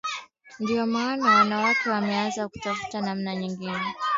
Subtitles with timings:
[0.59, 3.83] Ndio maana wanawake wameanza kutafuta namna nyingine